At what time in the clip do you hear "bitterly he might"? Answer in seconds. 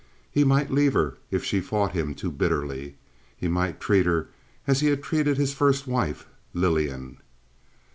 2.31-3.79